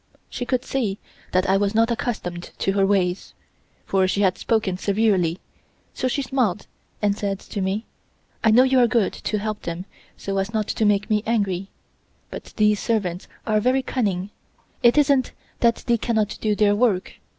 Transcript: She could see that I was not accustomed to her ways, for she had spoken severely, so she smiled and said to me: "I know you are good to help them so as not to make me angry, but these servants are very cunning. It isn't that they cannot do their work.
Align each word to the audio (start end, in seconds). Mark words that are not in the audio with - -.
She 0.31 0.47
could 0.47 0.65
see 0.65 0.97
that 1.31 1.47
I 1.47 1.57
was 1.57 1.75
not 1.75 1.91
accustomed 1.91 2.49
to 2.57 2.71
her 2.71 2.87
ways, 2.87 3.35
for 3.85 4.07
she 4.07 4.21
had 4.21 4.35
spoken 4.39 4.75
severely, 4.75 5.37
so 5.93 6.07
she 6.07 6.23
smiled 6.23 6.65
and 7.03 7.15
said 7.15 7.37
to 7.41 7.61
me: 7.61 7.85
"I 8.43 8.49
know 8.49 8.63
you 8.63 8.79
are 8.79 8.87
good 8.87 9.13
to 9.13 9.37
help 9.37 9.61
them 9.61 9.85
so 10.17 10.39
as 10.39 10.55
not 10.55 10.67
to 10.69 10.85
make 10.85 11.07
me 11.11 11.21
angry, 11.27 11.67
but 12.31 12.45
these 12.57 12.79
servants 12.79 13.27
are 13.45 13.59
very 13.59 13.83
cunning. 13.83 14.31
It 14.81 14.97
isn't 14.97 15.33
that 15.59 15.83
they 15.85 15.99
cannot 15.99 16.35
do 16.41 16.55
their 16.55 16.75
work. 16.75 17.19